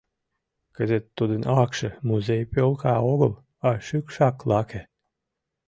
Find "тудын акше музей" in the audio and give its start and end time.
1.17-2.43